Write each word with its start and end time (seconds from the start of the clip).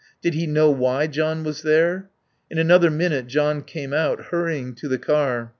Did 0.23 0.33
he 0.33 0.47
know 0.47 0.71
why 0.71 1.05
John 1.05 1.43
was 1.43 1.61
there? 1.61 2.09
In 2.49 2.57
another 2.57 2.89
minute 2.89 3.27
John 3.27 3.61
came 3.61 3.93
out, 3.93 4.29
hurrying 4.31 4.73
to 4.77 4.87
the 4.87 4.97
car. 4.97 5.49